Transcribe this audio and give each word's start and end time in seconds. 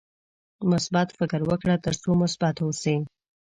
مثبت 0.71 1.07
فکر 1.19 1.39
وکړه 1.49 1.75
ترڅو 1.85 2.11
مثبت 2.23 2.55
اوسې. 2.61 2.95